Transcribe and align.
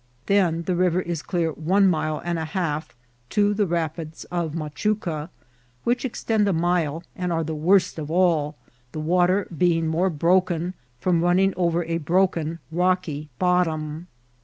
Then 0.25 0.63
the 0.63 0.75
river 0.75 0.99
is 0.99 1.21
clear 1.21 1.51
one 1.51 1.85
mile 1.87 2.19
and 2.25 2.39
a 2.39 2.45
half 2.57 2.95
to 3.29 3.53
the 3.53 3.67
rapids 3.67 4.23
of 4.31 4.55
Machuca, 4.55 5.29
which 5.83 6.05
extend 6.05 6.47
a 6.47 6.53
mile, 6.53 7.03
and 7.15 7.31
are 7.31 7.43
the 7.43 7.53
worst 7.53 7.99
of 7.99 8.09
all, 8.09 8.55
the 8.93 8.99
water 8.99 9.47
being 9.55 9.85
more 9.85 10.09
broken, 10.09 10.73
from 10.99 11.21
running 11.23 11.53
over 11.55 11.83
a 11.83 11.99
broken 11.99 12.57
rocky 12.71 13.29
bottom. 13.37 14.07